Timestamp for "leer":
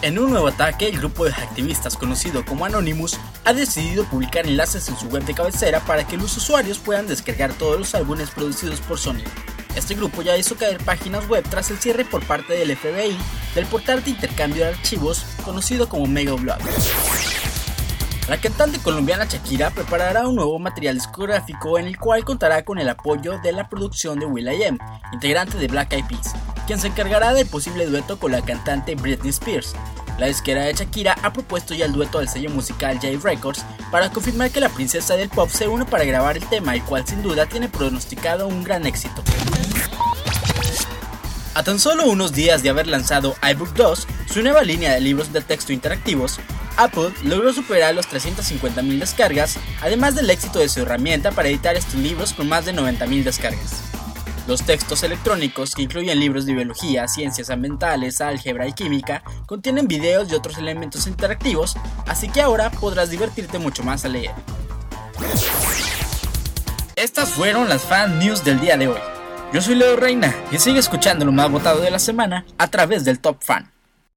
64.14-64.30